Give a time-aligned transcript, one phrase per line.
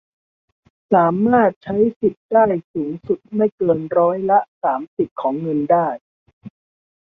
[0.93, 5.87] สามารถใช้สิทธิ์ได้สูงสุดไม่เกินร้อยละ สามสิบ ของเงินได้